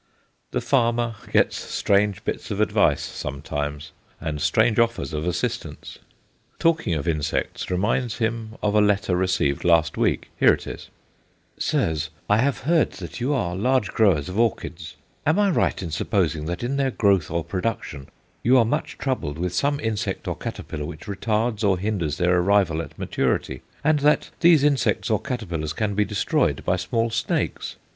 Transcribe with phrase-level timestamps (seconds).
[0.49, 5.99] The farmer gets strange bits of advice sometimes, and strange offers of assistance.
[6.57, 10.29] Talking of insects reminds him of a letter received last week.
[10.39, 10.89] Here it is:
[11.59, 15.91] SIRS, I have heard that you are large growers of orchids; am I right in
[15.91, 18.07] supposing that in their growth or production
[18.41, 22.81] you are much troubled with some insect or caterpillar which retards or hinders their arrival
[22.81, 27.75] at maturity, and that these insects or caterpillars can be destroyed by small snakes?